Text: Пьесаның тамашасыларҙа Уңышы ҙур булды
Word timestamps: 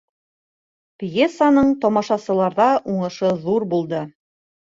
Пьесаның 1.03 1.69
тамашасыларҙа 1.85 2.67
Уңышы 2.95 3.31
ҙур 3.45 3.69
булды 3.77 4.03